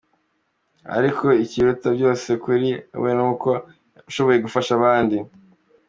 Ariko 0.97 1.25
ikiruta 1.43 1.87
byose 1.97 2.29
kuri 2.43 2.69
we 3.01 3.11
ni 3.17 3.23
uko 3.31 3.49
yashoboye 4.05 4.37
gufasha 4.45 4.71
abandi. 4.79 5.17